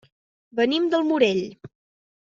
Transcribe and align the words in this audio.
Venim 0.61 0.89
del 0.95 1.07
Morell. 1.11 1.45